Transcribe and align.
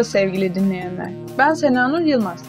Merhaba 0.00 0.12
sevgili 0.12 0.54
dinleyenler. 0.54 1.10
Ben 1.38 1.54
Senanur 1.54 2.00
Yılmaz. 2.00 2.42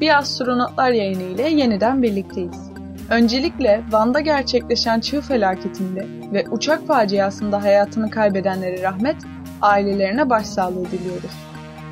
Bir 0.00 0.18
astronotlar 0.18 0.90
yayını 0.90 1.22
ile 1.22 1.48
yeniden 1.48 2.02
birlikteyiz. 2.02 2.70
Öncelikle 3.10 3.82
Van'da 3.90 4.20
gerçekleşen 4.20 5.00
çığ 5.00 5.20
felaketinde 5.20 6.06
ve 6.32 6.44
uçak 6.50 6.86
faciasında 6.86 7.62
hayatını 7.62 8.10
kaybedenlere 8.10 8.82
rahmet, 8.82 9.16
ailelerine 9.62 10.30
başsağlığı 10.30 10.90
diliyoruz. 10.90 11.30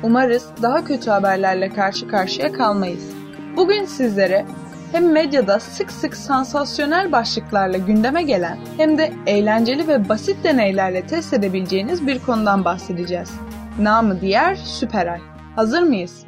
Umarız 0.03 0.49
daha 0.61 0.83
kötü 0.83 1.09
haberlerle 1.09 1.69
karşı 1.69 2.07
karşıya 2.07 2.51
kalmayız. 2.51 3.11
Bugün 3.55 3.85
sizlere 3.85 4.45
hem 4.91 5.11
medyada 5.11 5.59
sık 5.59 5.91
sık 5.91 6.15
sansasyonel 6.15 7.11
başlıklarla 7.11 7.77
gündeme 7.77 8.23
gelen 8.23 8.57
hem 8.77 8.97
de 8.97 9.11
eğlenceli 9.27 9.87
ve 9.87 10.09
basit 10.09 10.43
deneylerle 10.43 11.07
test 11.07 11.33
edebileceğiniz 11.33 12.07
bir 12.07 12.19
konudan 12.19 12.65
bahsedeceğiz. 12.65 13.31
Namı 13.79 14.21
diğer 14.21 14.55
süper 14.55 15.07
ay. 15.07 15.19
Hazır 15.55 15.81
mıyız? 15.81 16.25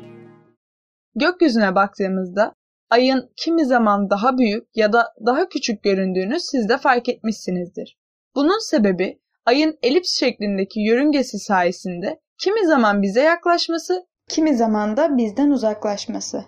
Gökyüzüne 1.15 1.75
baktığımızda 1.75 2.53
ayın 2.89 3.31
kimi 3.35 3.65
zaman 3.65 4.09
daha 4.09 4.37
büyük 4.37 4.67
ya 4.75 4.93
da 4.93 5.13
daha 5.25 5.49
küçük 5.49 5.83
göründüğünü 5.83 6.39
siz 6.39 6.69
de 6.69 6.77
fark 6.77 7.09
etmişsinizdir. 7.09 7.97
Bunun 8.35 8.69
sebebi 8.69 9.21
ayın 9.45 9.77
elips 9.83 10.19
şeklindeki 10.19 10.79
yörüngesi 10.79 11.39
sayesinde 11.39 12.19
kimi 12.37 12.65
zaman 12.65 13.01
bize 13.01 13.21
yaklaşması, 13.21 14.05
kimi 14.29 14.55
zaman 14.55 14.97
da 14.97 15.17
bizden 15.17 15.49
uzaklaşması. 15.49 16.45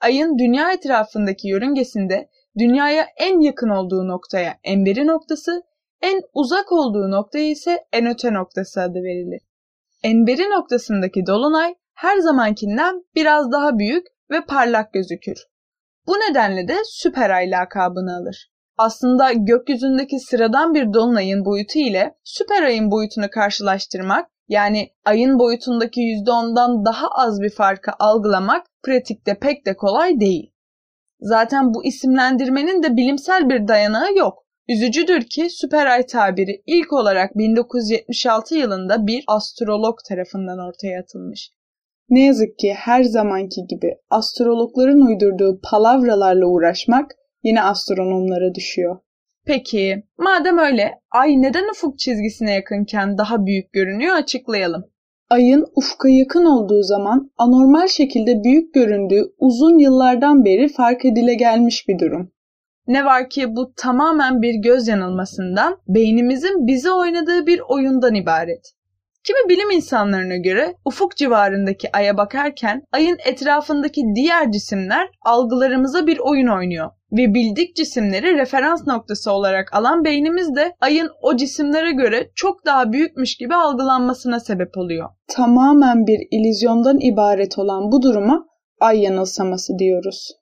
Ayın 0.00 0.38
dünya 0.38 0.72
etrafındaki 0.72 1.48
yörüngesinde 1.48 2.28
dünyaya 2.58 3.06
en 3.16 3.40
yakın 3.40 3.68
olduğu 3.68 4.08
noktaya 4.08 4.58
emberi 4.64 5.06
noktası, 5.06 5.62
en 6.02 6.22
uzak 6.34 6.72
olduğu 6.72 7.10
noktaya 7.10 7.50
ise 7.50 7.84
enöte 7.92 8.34
noktası 8.34 8.82
adı 8.82 8.98
verilir. 9.02 9.40
Enberi 10.02 10.50
noktasındaki 10.50 11.26
dolunay 11.26 11.74
her 11.94 12.18
zamankinden 12.18 13.04
biraz 13.14 13.52
daha 13.52 13.78
büyük 13.78 14.06
ve 14.30 14.44
parlak 14.48 14.92
gözükür. 14.92 15.36
Bu 16.06 16.12
nedenle 16.12 16.68
de 16.68 16.76
süper 16.84 17.30
ay 17.30 17.50
lakabını 17.50 18.16
alır. 18.16 18.50
Aslında 18.78 19.32
gökyüzündeki 19.32 20.20
sıradan 20.20 20.74
bir 20.74 20.92
dolunayın 20.92 21.44
boyutu 21.44 21.78
ile 21.78 22.14
süper 22.24 22.62
ayın 22.62 22.90
boyutunu 22.90 23.30
karşılaştırmak 23.30 24.30
yani 24.48 24.90
ayın 25.04 25.38
boyutundaki 25.38 26.00
%10'dan 26.00 26.84
daha 26.84 27.08
az 27.08 27.40
bir 27.40 27.50
farkı 27.50 27.90
algılamak 27.98 28.66
pratikte 28.82 29.38
pek 29.38 29.66
de 29.66 29.76
kolay 29.76 30.20
değil. 30.20 30.52
Zaten 31.20 31.74
bu 31.74 31.84
isimlendirmenin 31.84 32.82
de 32.82 32.96
bilimsel 32.96 33.48
bir 33.48 33.68
dayanağı 33.68 34.14
yok. 34.14 34.45
Üzücüdür 34.68 35.22
ki 35.22 35.50
süper 35.50 35.86
ay 35.86 36.06
tabiri 36.06 36.62
ilk 36.66 36.92
olarak 36.92 37.38
1976 37.38 38.54
yılında 38.54 39.06
bir 39.06 39.24
astrolog 39.26 39.98
tarafından 40.08 40.58
ortaya 40.58 41.00
atılmış. 41.00 41.50
Ne 42.10 42.24
yazık 42.24 42.58
ki 42.58 42.74
her 42.74 43.02
zamanki 43.02 43.66
gibi 43.66 43.96
astrologların 44.10 45.00
uydurduğu 45.00 45.60
palavralarla 45.62 46.46
uğraşmak 46.46 47.10
yine 47.42 47.62
astronomlara 47.62 48.54
düşüyor. 48.54 48.98
Peki, 49.44 50.02
madem 50.18 50.58
öyle, 50.58 51.00
ay 51.10 51.42
neden 51.42 51.70
ufuk 51.70 51.98
çizgisine 51.98 52.52
yakınken 52.52 53.18
daha 53.18 53.46
büyük 53.46 53.72
görünüyor 53.72 54.16
açıklayalım. 54.16 54.84
Ayın 55.30 55.66
ufka 55.76 56.08
yakın 56.08 56.44
olduğu 56.44 56.82
zaman 56.82 57.30
anormal 57.38 57.88
şekilde 57.88 58.44
büyük 58.44 58.74
göründüğü 58.74 59.22
uzun 59.38 59.78
yıllardan 59.78 60.44
beri 60.44 60.68
fark 60.68 61.04
edile 61.04 61.34
gelmiş 61.34 61.88
bir 61.88 61.98
durum. 61.98 62.32
Ne 62.86 63.04
var 63.04 63.30
ki 63.30 63.56
bu 63.56 63.72
tamamen 63.76 64.42
bir 64.42 64.54
göz 64.54 64.88
yanılmasından, 64.88 65.78
beynimizin 65.88 66.66
bize 66.66 66.92
oynadığı 66.92 67.46
bir 67.46 67.60
oyundan 67.68 68.14
ibaret. 68.14 68.72
Kimi 69.24 69.48
bilim 69.48 69.70
insanlarına 69.70 70.36
göre 70.36 70.74
ufuk 70.84 71.16
civarındaki 71.16 71.96
aya 71.96 72.16
bakarken 72.16 72.82
ayın 72.92 73.16
etrafındaki 73.26 74.02
diğer 74.14 74.52
cisimler 74.52 75.08
algılarımıza 75.24 76.06
bir 76.06 76.18
oyun 76.18 76.46
oynuyor 76.46 76.90
ve 77.12 77.34
bildik 77.34 77.76
cisimleri 77.76 78.36
referans 78.36 78.86
noktası 78.86 79.32
olarak 79.32 79.74
alan 79.74 80.04
beynimiz 80.04 80.56
de 80.56 80.74
ayın 80.80 81.10
o 81.22 81.36
cisimlere 81.36 81.92
göre 81.92 82.30
çok 82.34 82.66
daha 82.66 82.92
büyükmüş 82.92 83.36
gibi 83.36 83.54
algılanmasına 83.54 84.40
sebep 84.40 84.76
oluyor. 84.76 85.08
Tamamen 85.28 86.06
bir 86.06 86.18
ilizyondan 86.30 87.00
ibaret 87.00 87.58
olan 87.58 87.92
bu 87.92 88.02
duruma 88.02 88.46
ay 88.80 89.00
yanılsaması 89.00 89.78
diyoruz. 89.78 90.32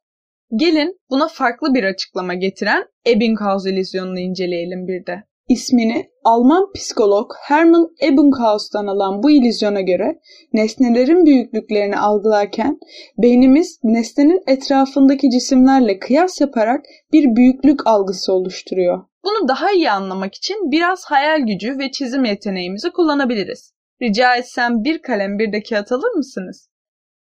Gelin 0.56 1.00
buna 1.10 1.28
farklı 1.28 1.74
bir 1.74 1.84
açıklama 1.84 2.34
getiren 2.34 2.84
Ebbinghaus 3.06 3.66
ilizyonunu 3.66 4.20
inceleyelim 4.20 4.86
bir 4.86 5.06
de. 5.06 5.22
İsmini 5.48 6.10
Alman 6.24 6.72
psikolog 6.74 7.30
Hermann 7.42 7.88
Ebbinghaus'tan 8.02 8.86
alan 8.86 9.22
bu 9.22 9.30
ilizyona 9.30 9.80
göre 9.80 10.20
nesnelerin 10.52 11.26
büyüklüklerini 11.26 11.96
algılarken 11.96 12.78
beynimiz 13.18 13.78
nesnenin 13.84 14.42
etrafındaki 14.46 15.30
cisimlerle 15.30 15.98
kıyas 15.98 16.40
yaparak 16.40 16.84
bir 17.12 17.36
büyüklük 17.36 17.86
algısı 17.86 18.32
oluşturuyor. 18.32 19.04
Bunu 19.24 19.48
daha 19.48 19.72
iyi 19.72 19.90
anlamak 19.90 20.34
için 20.34 20.70
biraz 20.70 21.04
hayal 21.04 21.40
gücü 21.40 21.78
ve 21.78 21.90
çizim 21.90 22.24
yeteneğimizi 22.24 22.90
kullanabiliriz. 22.90 23.72
Rica 24.02 24.36
etsem 24.36 24.84
bir 24.84 25.02
kalem 25.02 25.38
bir 25.38 25.52
de 25.52 25.62
kağıt 25.62 25.92
alır 25.92 26.16
mısınız? 26.16 26.68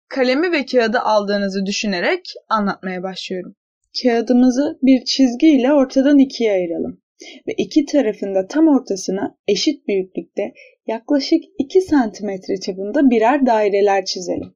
Kalemi 0.10 0.52
ve 0.52 0.66
kağıdı 0.66 1.00
aldığınızı 1.00 1.66
düşünerek 1.66 2.22
anlatmaya 2.50 3.04
başlıyorum. 3.04 3.56
Kağıdımızı 4.04 4.80
bir 4.82 5.06
çizgiyle 5.06 5.74
ortadan 5.74 6.20
ikiye 6.20 6.52
ayıralım 6.52 7.02
ve 7.48 7.54
iki 7.58 7.86
tarafında 7.86 8.48
tam 8.48 8.68
ortasına 8.68 9.38
eşit 9.48 9.88
büyüklükte 9.88 10.54
yaklaşık 10.88 11.44
2 11.60 11.82
santimetre 11.82 12.60
çapında 12.60 13.10
birer 13.10 13.46
daireler 13.46 14.06
çizelim. 14.06 14.56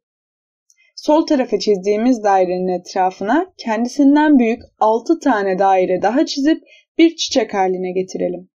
Sol 0.96 1.25
tarafa 1.25 1.59
çizdiğimiz 1.59 2.24
dairenin 2.24 2.79
etrafına 2.79 3.53
kendisinden 3.58 4.40
büyük 4.40 4.62
6 4.79 5.19
tane 5.19 5.59
daire 5.59 6.02
daha 6.02 6.25
çizip 6.25 6.64
bir 6.97 7.16
çiçek 7.16 7.53
haline 7.53 7.91
getirelim. 7.91 8.50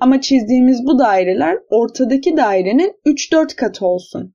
Ama 0.00 0.20
çizdiğimiz 0.20 0.86
bu 0.86 0.98
daireler 0.98 1.58
ortadaki 1.70 2.36
dairenin 2.36 2.92
3-4 3.06 3.56
katı 3.56 3.86
olsun. 3.86 4.34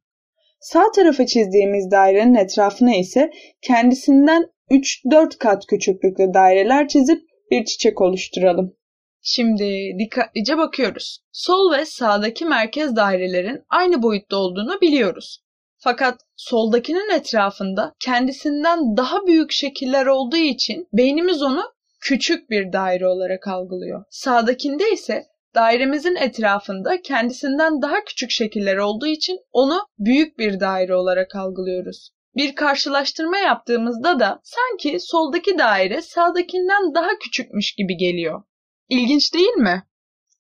Sağ 0.64 0.92
tarafa 0.96 1.26
çizdiğimiz 1.26 1.92
dairenin 1.92 2.36
etrafına 2.36 2.96
ise 2.96 3.32
kendisinden 3.62 4.46
3-4 4.72 5.38
kat 5.38 5.66
küçüklükte 5.68 6.34
daireler 6.34 6.88
çizip 6.88 7.22
bir 7.52 7.66
çiçek 7.66 8.02
oluşturalım. 8.02 8.76
Şimdi 9.22 9.96
dikkatlice 10.00 10.58
bakıyoruz. 10.58 11.20
Sol 11.32 11.72
ve 11.72 11.86
sağdaki 11.86 12.46
merkez 12.46 12.96
dairelerin 12.96 13.62
aynı 13.70 14.02
boyutta 14.02 14.38
olduğunu 14.38 14.82
biliyoruz. 14.82 15.44
Fakat 15.78 16.20
soldakinin 16.36 17.16
etrafında 17.16 17.94
kendisinden 18.00 18.98
daha 18.98 19.28
büyük 19.28 19.52
şekiller 19.52 20.06
olduğu 20.06 20.38
için 20.38 20.88
beynimiz 20.94 21.42
onu 21.42 21.64
küçük 22.02 22.50
bir 22.50 22.74
daire 22.74 23.08
olarak 23.08 23.48
algılıyor. 23.48 24.04
Sağdakinde 24.10 24.92
ise 24.92 25.26
dairemizin 25.56 26.16
etrafında 26.16 27.02
kendisinden 27.02 27.82
daha 27.82 28.04
küçük 28.06 28.32
şekiller 28.32 28.78
olduğu 28.78 29.08
için 29.08 29.40
onu 29.52 29.88
büyük 30.00 30.38
bir 30.40 30.60
daire 30.60 30.96
olarak 30.96 31.36
algılıyoruz. 31.36 32.10
Bir 32.36 32.56
karşılaştırma 32.56 33.38
yaptığımızda 33.38 34.20
da 34.20 34.42
sanki 34.44 35.00
soldaki 35.00 35.58
daire 35.58 36.02
sağdakinden 36.02 36.94
daha 36.96 37.10
küçükmüş 37.24 37.76
gibi 37.76 37.98
geliyor. 37.98 38.44
İlginç 38.90 39.34
değil 39.34 39.54
mi? 39.54 39.84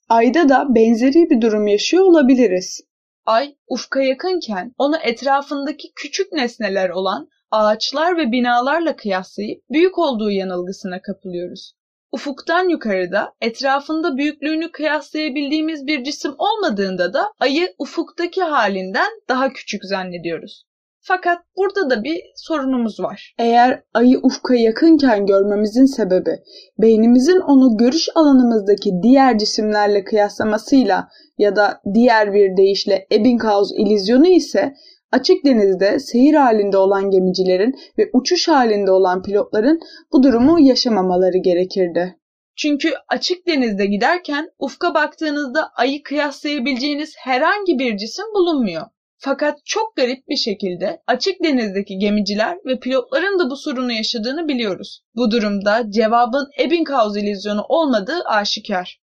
Ayda 0.09 0.49
da 0.49 0.65
benzeri 0.75 1.29
bir 1.29 1.41
durum 1.41 1.67
yaşıyor 1.67 2.03
olabiliriz. 2.03 2.81
Ay 3.25 3.55
ufka 3.67 4.01
yakınken 4.01 4.73
onu 4.77 4.97
etrafındaki 4.97 5.91
küçük 5.95 6.31
nesneler 6.31 6.89
olan 6.89 7.29
ağaçlar 7.51 8.17
ve 8.17 8.31
binalarla 8.31 8.95
kıyaslayıp 8.95 9.63
büyük 9.69 9.97
olduğu 9.97 10.31
yanılgısına 10.31 11.01
kapılıyoruz. 11.01 11.73
Ufuktan 12.13 12.69
yukarıda 12.69 13.33
etrafında 13.41 14.17
büyüklüğünü 14.17 14.71
kıyaslayabildiğimiz 14.71 15.87
bir 15.87 16.03
cisim 16.03 16.31
olmadığında 16.37 17.13
da 17.13 17.31
ayı 17.39 17.73
ufuktaki 17.77 18.41
halinden 18.41 19.09
daha 19.29 19.53
küçük 19.53 19.85
zannediyoruz. 19.85 20.63
Fakat 21.05 21.39
burada 21.57 21.89
da 21.89 22.03
bir 22.03 22.21
sorunumuz 22.35 22.99
var. 22.99 23.35
Eğer 23.39 23.83
ayı 23.93 24.19
ufka 24.23 24.55
yakınken 24.55 25.25
görmemizin 25.25 25.85
sebebi 25.85 26.39
beynimizin 26.81 27.39
onu 27.39 27.77
görüş 27.77 28.09
alanımızdaki 28.15 28.91
diğer 29.03 29.37
cisimlerle 29.37 30.03
kıyaslamasıyla 30.03 31.07
ya 31.37 31.55
da 31.55 31.81
diğer 31.93 32.33
bir 32.33 32.57
deyişle 32.57 33.07
Ebbinghaus 33.11 33.71
ilizyonu 33.77 34.27
ise 34.27 34.73
açık 35.13 35.45
denizde 35.45 35.99
seyir 35.99 36.33
halinde 36.33 36.77
olan 36.77 37.11
gemicilerin 37.11 37.75
ve 37.97 38.09
uçuş 38.13 38.47
halinde 38.47 38.91
olan 38.91 39.23
pilotların 39.23 39.79
bu 40.13 40.23
durumu 40.23 40.59
yaşamamaları 40.59 41.37
gerekirdi. 41.37 42.17
Çünkü 42.55 42.93
açık 43.07 43.47
denizde 43.47 43.85
giderken 43.85 44.49
ufka 44.59 44.93
baktığınızda 44.93 45.69
ayı 45.75 46.03
kıyaslayabileceğiniz 46.03 47.15
herhangi 47.17 47.79
bir 47.79 47.97
cisim 47.97 48.25
bulunmuyor. 48.35 48.85
Fakat 49.17 49.59
çok 49.65 49.95
garip 49.95 50.27
bir 50.27 50.35
şekilde 50.35 51.01
açık 51.07 51.43
denizdeki 51.43 51.97
gemiciler 51.97 52.57
ve 52.65 52.79
pilotların 52.79 53.39
da 53.39 53.49
bu 53.49 53.55
sorunu 53.55 53.91
yaşadığını 53.91 54.47
biliyoruz. 54.47 55.03
Bu 55.15 55.31
durumda 55.31 55.91
cevabın 55.91 56.49
Ebbinghaus 56.59 57.17
ilizyonu 57.17 57.63
olmadığı 57.69 58.23
aşikar. 58.25 59.01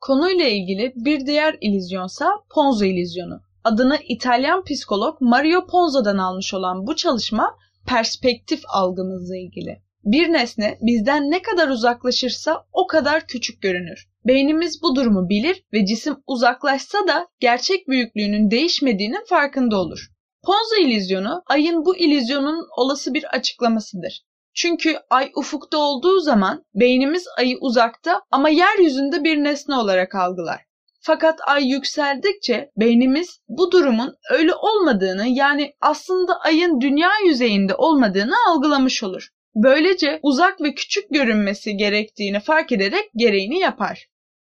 Konuyla 0.00 0.46
ilgili 0.46 0.92
bir 0.96 1.26
diğer 1.26 1.56
ilizyonsa 1.60 2.30
Ponzo 2.54 2.84
ilizyonu. 2.84 3.49
Adını 3.64 3.98
İtalyan 4.08 4.64
psikolog 4.64 5.20
Mario 5.20 5.66
Ponzo'dan 5.66 6.18
almış 6.18 6.54
olan 6.54 6.86
bu 6.86 6.96
çalışma 6.96 7.56
perspektif 7.86 8.60
algımızla 8.68 9.36
ilgili. 9.36 9.82
Bir 10.04 10.32
nesne 10.32 10.78
bizden 10.82 11.30
ne 11.30 11.42
kadar 11.42 11.68
uzaklaşırsa 11.68 12.66
o 12.72 12.86
kadar 12.86 13.26
küçük 13.26 13.62
görünür. 13.62 14.08
Beynimiz 14.26 14.82
bu 14.82 14.96
durumu 14.96 15.28
bilir 15.28 15.64
ve 15.72 15.86
cisim 15.86 16.16
uzaklaşsa 16.26 16.98
da 17.08 17.28
gerçek 17.40 17.88
büyüklüğünün 17.88 18.50
değişmediğinin 18.50 19.24
farkında 19.28 19.80
olur. 19.80 20.10
Ponzo 20.44 20.88
illüzyonu 20.88 21.42
ayın 21.46 21.84
bu 21.84 21.96
illüzyonun 21.96 22.66
olası 22.76 23.14
bir 23.14 23.24
açıklamasıdır. 23.24 24.22
Çünkü 24.54 24.96
ay 25.10 25.32
ufukta 25.36 25.78
olduğu 25.78 26.20
zaman 26.20 26.64
beynimiz 26.74 27.24
ayı 27.38 27.58
uzakta 27.60 28.22
ama 28.30 28.48
yeryüzünde 28.48 29.24
bir 29.24 29.36
nesne 29.36 29.74
olarak 29.74 30.14
algılar. 30.14 30.69
Fakat 31.02 31.38
ay 31.46 31.68
yükseldikçe 31.68 32.70
beynimiz 32.76 33.40
bu 33.48 33.72
durumun 33.72 34.16
öyle 34.30 34.54
olmadığını 34.54 35.26
yani 35.26 35.74
aslında 35.80 36.40
ayın 36.40 36.80
dünya 36.80 37.10
yüzeyinde 37.26 37.74
olmadığını 37.74 38.34
algılamış 38.48 39.02
olur. 39.02 39.28
Böylece 39.54 40.20
uzak 40.22 40.60
ve 40.60 40.74
küçük 40.74 41.10
görünmesi 41.10 41.76
gerektiğini 41.76 42.40
fark 42.40 42.72
ederek 42.72 43.10
gereğini 43.16 43.58
yapar. 43.58 44.06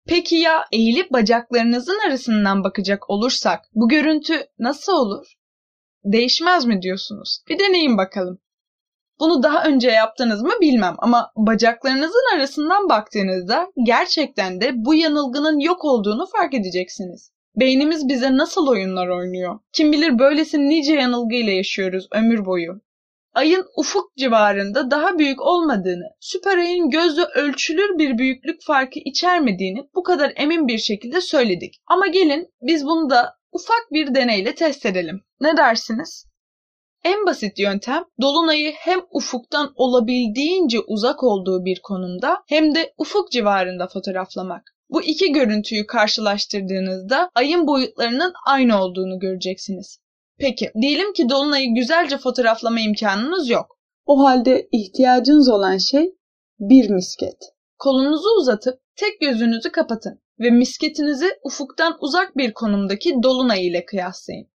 Peki 0.07 0.35
ya 0.35 0.65
eğilip 0.71 1.11
bacaklarınızın 1.13 1.99
arasından 2.07 2.63
bakacak 2.63 3.09
olursak 3.09 3.65
bu 3.73 3.89
görüntü 3.89 4.45
nasıl 4.59 4.93
olur? 4.93 5.33
Değişmez 6.03 6.65
mi 6.65 6.81
diyorsunuz? 6.81 7.43
Bir 7.49 7.59
deneyin 7.59 7.97
bakalım. 7.97 8.39
Bunu 9.21 9.43
daha 9.43 9.63
önce 9.63 9.91
yaptınız 9.91 10.41
mı 10.41 10.51
bilmem 10.61 10.95
ama 10.97 11.31
bacaklarınızın 11.35 12.35
arasından 12.35 12.89
baktığınızda 12.89 13.67
gerçekten 13.85 14.61
de 14.61 14.71
bu 14.75 14.95
yanılgının 14.95 15.59
yok 15.59 15.85
olduğunu 15.85 16.25
fark 16.25 16.53
edeceksiniz. 16.53 17.31
Beynimiz 17.55 18.07
bize 18.07 18.37
nasıl 18.37 18.67
oyunlar 18.67 19.07
oynuyor? 19.07 19.59
Kim 19.73 19.91
bilir 19.91 20.19
böylesi 20.19 20.69
nice 20.69 20.93
yanılgıyla 20.93 21.53
yaşıyoruz 21.53 22.07
ömür 22.11 22.45
boyu. 22.45 22.81
Ayın 23.33 23.65
ufuk 23.77 24.15
civarında 24.17 24.91
daha 24.91 25.19
büyük 25.19 25.41
olmadığını, 25.41 26.05
süper 26.19 26.57
ayın 26.57 26.89
gözle 26.89 27.23
ölçülür 27.23 27.97
bir 27.97 28.17
büyüklük 28.17 28.63
farkı 28.65 28.99
içermediğini 29.05 29.89
bu 29.95 30.03
kadar 30.03 30.33
emin 30.35 30.67
bir 30.67 30.77
şekilde 30.77 31.21
söyledik. 31.21 31.81
Ama 31.87 32.07
gelin 32.07 32.47
biz 32.61 32.85
bunu 32.85 33.09
da 33.09 33.35
ufak 33.51 33.87
bir 33.91 34.15
deneyle 34.15 34.55
test 34.55 34.85
edelim. 34.85 35.21
Ne 35.41 35.57
dersiniz? 35.57 36.30
En 37.03 37.25
basit 37.25 37.59
yöntem 37.59 38.03
dolunayı 38.21 38.71
hem 38.71 38.99
ufuktan 39.11 39.73
olabildiğince 39.75 40.79
uzak 40.79 41.23
olduğu 41.23 41.65
bir 41.65 41.81
konumda 41.83 42.37
hem 42.47 42.75
de 42.75 42.93
ufuk 42.97 43.31
civarında 43.31 43.87
fotoğraflamak. 43.87 44.63
Bu 44.89 45.03
iki 45.03 45.31
görüntüyü 45.31 45.87
karşılaştırdığınızda 45.87 47.29
ayın 47.35 47.67
boyutlarının 47.67 48.33
aynı 48.47 48.83
olduğunu 48.83 49.19
göreceksiniz. 49.19 49.99
Peki, 50.39 50.71
diyelim 50.81 51.13
ki 51.13 51.29
dolunayı 51.29 51.75
güzelce 51.75 52.17
fotoğraflama 52.17 52.79
imkanınız 52.79 53.49
yok. 53.49 53.77
O 54.05 54.23
halde 54.23 54.67
ihtiyacınız 54.71 55.49
olan 55.49 55.77
şey 55.77 56.15
bir 56.59 56.89
misket. 56.89 57.37
Kolunuzu 57.79 58.29
uzatıp 58.39 58.79
tek 58.95 59.21
gözünüzü 59.21 59.71
kapatın 59.71 60.21
ve 60.39 60.49
misketinizi 60.49 61.29
ufuktan 61.43 61.97
uzak 62.01 62.37
bir 62.37 62.53
konumdaki 62.53 63.15
dolunay 63.23 63.67
ile 63.67 63.85
kıyaslayın. 63.85 64.47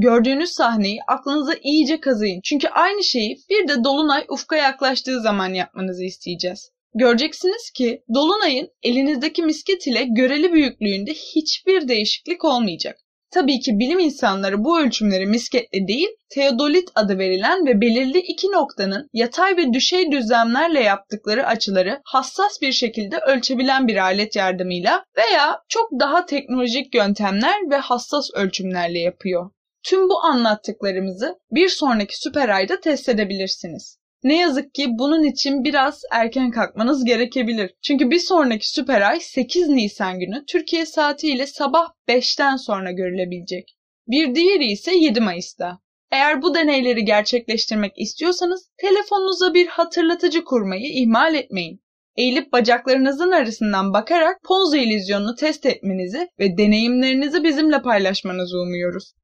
Gördüğünüz 0.00 0.50
sahneyi 0.50 1.00
aklınıza 1.08 1.54
iyice 1.62 2.00
kazıyın. 2.00 2.40
Çünkü 2.44 2.68
aynı 2.68 3.04
şeyi 3.04 3.38
bir 3.50 3.68
de 3.68 3.84
dolunay 3.84 4.24
ufka 4.28 4.56
yaklaştığı 4.56 5.20
zaman 5.20 5.54
yapmanızı 5.54 6.04
isteyeceğiz. 6.04 6.70
Göreceksiniz 6.94 7.70
ki 7.70 8.02
dolunayın 8.14 8.68
elinizdeki 8.82 9.42
misket 9.42 9.86
ile 9.86 10.04
göreli 10.04 10.52
büyüklüğünde 10.52 11.12
hiçbir 11.12 11.88
değişiklik 11.88 12.44
olmayacak. 12.44 12.96
Tabii 13.30 13.60
ki 13.60 13.78
bilim 13.78 13.98
insanları 13.98 14.64
bu 14.64 14.80
ölçümleri 14.80 15.26
misketle 15.26 15.88
değil, 15.88 16.08
teodolit 16.30 16.88
adı 16.94 17.18
verilen 17.18 17.66
ve 17.66 17.80
belirli 17.80 18.18
iki 18.18 18.46
noktanın 18.46 19.08
yatay 19.12 19.56
ve 19.56 19.72
düşey 19.72 20.12
düzlemlerle 20.12 20.80
yaptıkları 20.80 21.46
açıları 21.46 22.00
hassas 22.04 22.60
bir 22.62 22.72
şekilde 22.72 23.18
ölçebilen 23.18 23.88
bir 23.88 23.96
alet 23.96 24.36
yardımıyla 24.36 25.04
veya 25.16 25.60
çok 25.68 25.90
daha 26.00 26.26
teknolojik 26.26 26.94
yöntemler 26.94 27.70
ve 27.70 27.76
hassas 27.76 28.30
ölçümlerle 28.34 28.98
yapıyor. 28.98 29.50
Tüm 29.88 30.08
bu 30.08 30.24
anlattıklarımızı 30.24 31.38
bir 31.50 31.68
sonraki 31.68 32.20
süper 32.20 32.48
ayda 32.48 32.80
test 32.80 33.08
edebilirsiniz. 33.08 33.98
Ne 34.22 34.38
yazık 34.38 34.74
ki 34.74 34.86
bunun 34.90 35.22
için 35.22 35.64
biraz 35.64 36.02
erken 36.12 36.50
kalkmanız 36.50 37.04
gerekebilir. 37.04 37.74
Çünkü 37.82 38.10
bir 38.10 38.18
sonraki 38.18 38.70
süper 38.70 39.00
ay 39.00 39.20
8 39.20 39.68
Nisan 39.68 40.18
günü 40.18 40.44
Türkiye 40.46 40.86
saatiyle 40.86 41.46
sabah 41.46 41.88
5'ten 42.08 42.56
sonra 42.56 42.92
görülebilecek. 42.92 43.76
Bir 44.08 44.34
diğeri 44.34 44.66
ise 44.66 44.94
7 44.94 45.20
Mayıs'ta. 45.20 45.78
Eğer 46.10 46.42
bu 46.42 46.54
deneyleri 46.54 47.04
gerçekleştirmek 47.04 47.92
istiyorsanız 47.96 48.70
telefonunuza 48.76 49.54
bir 49.54 49.66
hatırlatıcı 49.66 50.44
kurmayı 50.44 50.92
ihmal 50.92 51.34
etmeyin. 51.34 51.80
Eğilip 52.16 52.52
bacaklarınızın 52.52 53.30
arasından 53.30 53.92
bakarak 53.92 54.42
Ponzi 54.44 54.78
illüzyonunu 54.78 55.34
test 55.34 55.66
etmenizi 55.66 56.28
ve 56.38 56.58
deneyimlerinizi 56.58 57.44
bizimle 57.44 57.82
paylaşmanızı 57.82 58.58
umuyoruz. 58.60 59.14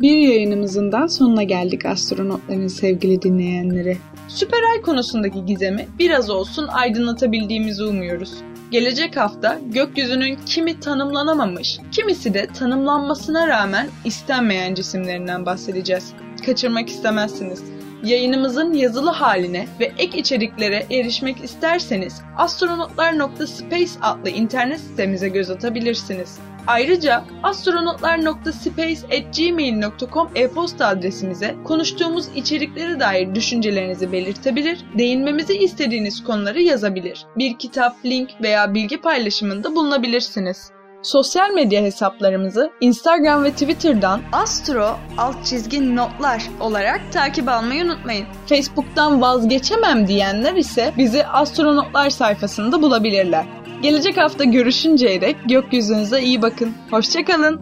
Bir 0.00 0.18
yayınımızın 0.18 0.92
da 0.92 1.08
sonuna 1.08 1.42
geldik 1.42 1.86
astronotların 1.86 2.68
sevgili 2.68 3.22
dinleyenleri. 3.22 3.96
Süper 4.28 4.62
ay 4.62 4.82
konusundaki 4.82 5.46
gizemi 5.46 5.88
biraz 5.98 6.30
olsun 6.30 6.66
aydınlatabildiğimizi 6.68 7.84
umuyoruz. 7.84 8.34
Gelecek 8.70 9.16
hafta 9.16 9.60
gökyüzünün 9.66 10.38
kimi 10.46 10.80
tanımlanamamış, 10.80 11.78
kimisi 11.92 12.34
de 12.34 12.46
tanımlanmasına 12.46 13.48
rağmen 13.48 13.88
istenmeyen 14.04 14.74
cisimlerinden 14.74 15.46
bahsedeceğiz. 15.46 16.12
Kaçırmak 16.46 16.88
istemezsiniz. 16.88 17.62
Yayınımızın 18.04 18.72
yazılı 18.72 19.10
haline 19.10 19.66
ve 19.80 19.92
ek 19.98 20.18
içeriklere 20.18 20.86
erişmek 20.90 21.44
isterseniz 21.44 22.20
astronotlar.space 22.36 23.90
adlı 24.02 24.30
internet 24.30 24.80
sitemize 24.80 25.28
göz 25.28 25.50
atabilirsiniz. 25.50 26.38
Ayrıca 26.68 27.24
astronotlar.space@gmail.com 27.42 30.30
e-posta 30.34 30.86
adresimize 30.86 31.56
konuştuğumuz 31.64 32.28
içeriklere 32.34 33.00
dair 33.00 33.34
düşüncelerinizi 33.34 34.12
belirtebilir, 34.12 34.84
değinmemizi 34.98 35.58
istediğiniz 35.58 36.24
konuları 36.24 36.60
yazabilir. 36.60 37.26
Bir 37.36 37.58
kitap, 37.58 37.96
link 38.04 38.30
veya 38.42 38.74
bilgi 38.74 39.00
paylaşımında 39.00 39.76
bulunabilirsiniz. 39.76 40.70
Sosyal 41.02 41.50
medya 41.50 41.82
hesaplarımızı 41.82 42.70
Instagram 42.80 43.44
ve 43.44 43.50
Twitter'dan 43.50 44.20
astro 44.32 44.96
alt 45.18 45.46
çizgi 45.46 45.96
notlar 45.96 46.42
olarak 46.60 47.00
takip 47.12 47.48
almayı 47.48 47.84
unutmayın. 47.84 48.26
Facebook'tan 48.46 49.20
vazgeçemem 49.20 50.08
diyenler 50.08 50.54
ise 50.54 50.92
bizi 50.96 51.26
astronotlar 51.26 52.10
sayfasında 52.10 52.82
bulabilirler. 52.82 53.44
Gelecek 53.82 54.16
hafta 54.16 54.44
görüşünceye 54.44 55.20
dek 55.20 55.36
gökyüzünüze 55.48 56.22
iyi 56.22 56.42
bakın. 56.42 56.72
Hoşçakalın. 56.90 57.60